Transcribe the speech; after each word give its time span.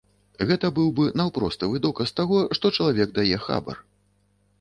Гэта 0.51 0.69
быў 0.77 0.87
бы 0.99 1.03
наўпроставы 1.19 1.81
доказ 1.83 2.13
таго, 2.21 2.39
што 2.61 2.71
чалавек 2.79 3.13
дае 3.19 3.37
хабар. 3.45 3.77